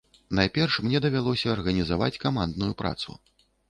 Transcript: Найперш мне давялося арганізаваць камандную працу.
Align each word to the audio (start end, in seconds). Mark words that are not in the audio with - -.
Найперш 0.39 0.77
мне 0.85 1.03
давялося 1.05 1.53
арганізаваць 1.59 2.11
камандную 2.27 2.73
працу. 2.85 3.21